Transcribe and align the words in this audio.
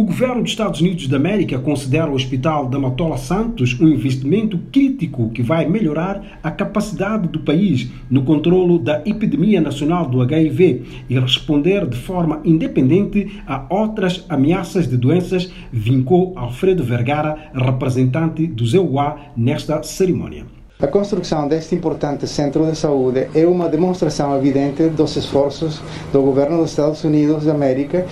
O 0.00 0.04
governo 0.04 0.40
dos 0.40 0.52
Estados 0.52 0.80
Unidos 0.80 1.06
da 1.08 1.18
América 1.18 1.58
considera 1.58 2.10
o 2.10 2.14
Hospital 2.14 2.64
da 2.70 2.78
Matola 2.78 3.18
Santos 3.18 3.78
um 3.78 3.86
investimento 3.86 4.58
crítico 4.72 5.28
que 5.28 5.42
vai 5.42 5.68
melhorar 5.68 6.38
a 6.42 6.50
capacidade 6.50 7.28
do 7.28 7.40
país 7.40 7.86
no 8.08 8.24
controlo 8.24 8.78
da 8.78 9.02
epidemia 9.04 9.60
nacional 9.60 10.08
do 10.08 10.22
HIV 10.22 11.04
e 11.06 11.20
responder 11.20 11.86
de 11.86 11.98
forma 11.98 12.40
independente 12.46 13.42
a 13.46 13.66
outras 13.68 14.24
ameaças 14.26 14.88
de 14.88 14.96
doenças, 14.96 15.52
vincou 15.70 16.32
Alfredo 16.34 16.82
Vergara, 16.82 17.50
representante 17.52 18.46
do 18.46 18.66
ZEUA, 18.66 19.18
nesta 19.36 19.82
cerimônia. 19.82 20.46
A 20.80 20.86
construção 20.86 21.46
deste 21.46 21.74
importante 21.74 22.26
centro 22.26 22.64
de 22.64 22.74
saúde 22.74 23.28
é 23.34 23.46
uma 23.46 23.68
demonstração 23.68 24.34
evidente 24.34 24.84
dos 24.84 25.14
esforços 25.14 25.78
do 26.10 26.22
governo 26.22 26.56
dos 26.56 26.70
Estados 26.70 27.04
Unidos 27.04 27.44
da 27.44 27.52
América 27.52 28.06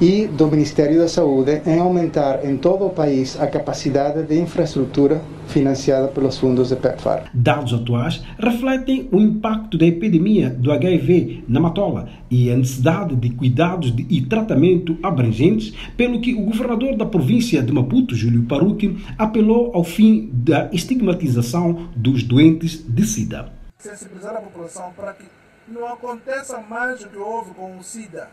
e 0.00 0.28
do 0.28 0.46
Ministério 0.46 0.98
da 0.98 1.08
Saúde 1.08 1.60
em 1.66 1.78
aumentar 1.80 2.44
em 2.44 2.56
todo 2.56 2.86
o 2.86 2.90
país 2.90 3.40
a 3.40 3.46
capacidade 3.48 4.22
de 4.22 4.38
infraestrutura 4.38 5.20
financiada 5.48 6.08
pelos 6.08 6.38
fundos 6.38 6.68
de 6.68 6.76
PEPFAR. 6.76 7.30
Dados 7.34 7.74
atuais 7.74 8.22
refletem 8.38 9.08
o 9.10 9.18
impacto 9.18 9.76
da 9.76 9.86
epidemia 9.86 10.50
do 10.50 10.70
HIV 10.70 11.44
na 11.48 11.58
Matola 11.58 12.08
e 12.30 12.50
a 12.50 12.56
necessidade 12.56 13.16
de 13.16 13.30
cuidados 13.30 13.92
e 14.08 14.20
tratamento 14.22 14.96
abrangentes, 15.02 15.74
pelo 15.96 16.20
que 16.20 16.34
o 16.34 16.44
governador 16.44 16.96
da 16.96 17.06
província 17.06 17.62
de 17.62 17.72
Maputo, 17.72 18.14
Júlio 18.14 18.44
Paruque, 18.44 19.04
apelou 19.16 19.72
ao 19.74 19.82
fim 19.82 20.30
da 20.32 20.68
estigmatização 20.72 21.88
dos 21.96 22.22
doentes 22.22 22.84
de 22.86 23.04
SIDA. 23.04 23.50
Sensibilizar 23.78 24.36
a 24.36 24.40
população 24.40 24.92
para 24.94 25.14
que 25.14 25.24
não 25.66 25.86
aconteça 25.86 26.60
mais 26.68 27.02
o 27.02 27.08
que 27.08 27.18
houve 27.18 27.50
com 27.52 27.78
o 27.78 27.82
SIDA 27.82 28.28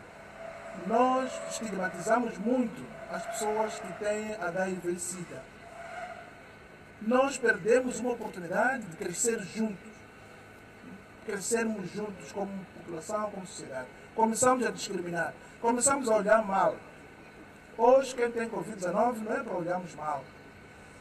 nós 0.88 1.31
estigmatizamos 1.49 2.38
muito 2.38 2.85
as 3.11 3.25
pessoas 3.25 3.79
que 3.79 3.93
têm 3.93 4.34
HIV-Sida. 4.35 5.41
Nós 7.01 7.37
perdemos 7.37 7.99
uma 7.99 8.13
oportunidade 8.13 8.84
de 8.84 8.98
crescer 8.98 9.40
juntos, 9.40 9.91
crescermos 11.26 11.91
juntos 11.91 12.31
como 12.31 12.51
população, 12.77 13.29
como 13.31 13.46
sociedade. 13.46 13.87
Começamos 14.15 14.65
a 14.65 14.71
discriminar, 14.71 15.34
começamos 15.62 16.09
a 16.09 16.15
olhar 16.15 16.43
mal. 16.46 16.76
Hoje, 17.77 18.15
quem 18.15 18.31
tem 18.31 18.49
Covid-19 18.49 19.18
não 19.18 19.34
é 19.34 19.43
para 19.43 19.53
olharmos 19.53 19.93
mal, 19.96 20.23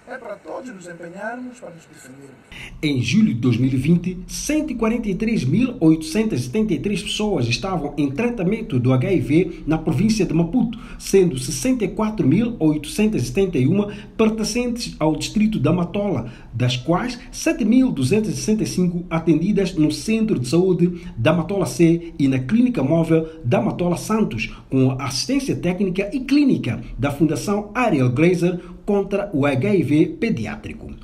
é 0.07 0.19
para 0.19 0.37
todos 0.37 0.71
nos 0.71 0.87
empenharmos 0.87 1.59
para 1.59 1.71
nos 1.71 1.87
defendermos. 1.87 2.35
Em 2.83 3.01
julho 3.01 3.33
de 3.33 3.41
2020, 3.41 4.19
143.873 4.29 7.03
pessoas 7.03 7.49
estavam 7.49 7.95
em 7.97 8.11
tratamento 8.11 8.79
do 8.79 8.93
HIV 8.93 9.63
na 9.67 9.79
província 9.79 10.27
de 10.27 10.35
Maputo, 10.35 10.79
sendo 10.99 11.37
64.871 11.37 13.95
pertencentes 14.15 14.95
ao 14.99 15.17
distrito 15.17 15.59
da 15.59 15.73
Matola, 15.73 16.31
das 16.53 16.77
quais 16.77 17.19
7.265 17.33 19.07
atendidas 19.09 19.73
no 19.75 19.91
Centro 19.91 20.39
de 20.39 20.49
Saúde 20.49 21.01
da 21.17 21.33
Matola 21.33 21.65
C 21.65 22.13
e 22.19 22.29
na 22.29 22.41
Clínica 22.41 22.83
Móvel 22.83 23.27
da 23.43 23.63
Matola 23.63 23.97
Santos, 23.97 24.55
com 24.69 24.91
assistência 25.01 25.57
técnica 25.57 26.11
e 26.13 26.21
clínica 26.21 26.83
da 26.99 27.11
Fundação 27.11 27.71
Ariel 27.75 28.13
Glazer 28.13 28.61
contra 28.85 29.31
o 29.33 29.47
HIV 29.47 29.94
pediátrico. 30.19 30.95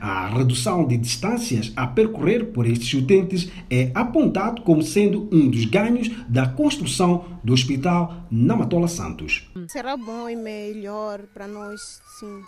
A 0.00 0.26
redução 0.28 0.86
de 0.86 0.96
distâncias 0.96 1.72
a 1.76 1.86
percorrer 1.86 2.46
por 2.46 2.66
estes 2.66 2.92
utentes 2.94 3.48
é 3.70 3.92
apontado 3.94 4.62
como 4.62 4.82
sendo 4.82 5.28
um 5.32 5.48
dos 5.48 5.64
ganhos 5.66 6.08
da 6.28 6.48
construção 6.48 7.38
do 7.44 7.52
hospital 7.52 8.26
na 8.30 8.56
Matola 8.56 8.88
Santos. 8.88 9.48
Será 9.68 9.96
bom 9.96 10.28
e 10.28 10.34
melhor 10.34 11.22
para 11.32 11.46
nós, 11.46 12.02
sim. 12.18 12.42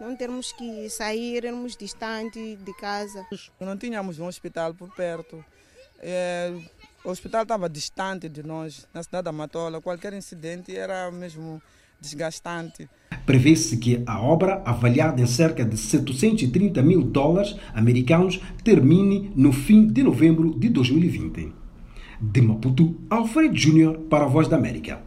Não 0.00 0.14
termos 0.14 0.52
que 0.52 0.88
sair, 0.90 1.44
irmos 1.44 1.76
distante 1.76 2.56
de 2.56 2.74
casa. 2.74 3.26
Não 3.58 3.76
tínhamos 3.76 4.18
um 4.18 4.26
hospital 4.26 4.74
por 4.74 4.94
perto. 4.94 5.44
É, 5.98 6.52
o 7.02 7.10
hospital 7.10 7.42
estava 7.42 7.68
distante 7.68 8.28
de 8.28 8.42
nós, 8.42 8.86
na 8.92 9.02
cidade 9.02 9.24
da 9.24 9.32
Matola. 9.32 9.80
Qualquer 9.80 10.12
incidente 10.12 10.76
era 10.76 11.10
mesmo 11.10 11.62
desgastante. 11.98 12.88
Prevê-se 13.26 13.76
que 13.78 14.02
a 14.06 14.22
obra, 14.22 14.62
avaliada 14.64 15.20
em 15.20 15.26
cerca 15.26 15.64
de 15.64 15.76
730 15.76 16.80
mil 16.80 17.02
dólares 17.02 17.56
americanos, 17.74 18.40
termine 18.62 19.32
no 19.34 19.52
fim 19.52 19.88
de 19.88 20.04
novembro 20.04 20.56
de 20.56 20.68
2020. 20.68 21.52
De 22.20 22.40
Maputo, 22.40 22.94
Alfredo 23.10 23.56
Júnior 23.56 23.98
para 24.08 24.24
a 24.24 24.28
Voz 24.28 24.46
da 24.46 24.56
América. 24.56 25.00